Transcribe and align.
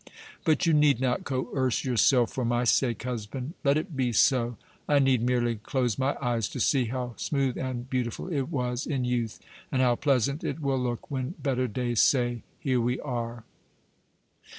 But 0.43 0.65
you 0.65 0.73
need 0.73 0.99
not 0.99 1.25
coerce 1.25 1.85
yourself 1.85 2.31
for 2.33 2.43
my 2.43 2.63
sake, 2.63 3.03
husband. 3.03 3.53
Let 3.63 3.77
it 3.77 3.95
be 3.95 4.11
so. 4.11 4.57
I 4.89 4.97
need 4.97 5.21
merely 5.21 5.57
close 5.57 5.99
my 5.99 6.17
eyes 6.19 6.49
to 6.49 6.59
see 6.59 6.85
how 6.85 7.13
smooth 7.17 7.55
and 7.55 7.87
beautiful 7.87 8.27
it 8.33 8.49
was 8.49 8.87
in 8.87 9.05
youth, 9.05 9.39
and 9.71 9.79
how 9.79 9.93
pleasant 9.93 10.43
it 10.43 10.59
will 10.59 10.79
look 10.79 11.11
when 11.11 11.35
better 11.37 11.67
days 11.67 12.01
say, 12.01 12.41
'Here 12.59 12.81
we 12.81 12.99
are!'" 13.01 13.43